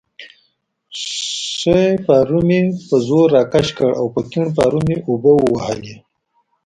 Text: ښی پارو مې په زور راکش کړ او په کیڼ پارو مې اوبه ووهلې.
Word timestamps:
ښی 1.03 1.81
پارو 2.05 2.39
مې 2.47 2.59
په 2.87 2.95
زور 3.07 3.27
راکش 3.35 3.67
کړ 3.77 3.91
او 3.99 4.05
په 4.13 4.21
کیڼ 4.31 4.47
پارو 4.57 4.79
مې 4.87 4.95
اوبه 5.07 5.31
ووهلې. 5.37 5.95